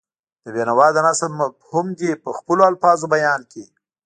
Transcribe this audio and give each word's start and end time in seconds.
د 0.43 0.45
بېنوا 0.55 0.87
د 0.93 0.97
نثر 1.07 1.29
مفهوم 1.39 1.87
دې 1.99 2.11
په 2.23 2.29
خپلو 2.37 2.61
الفاظو 2.69 3.05
بیان 3.15 3.41
کړي. 3.51 3.65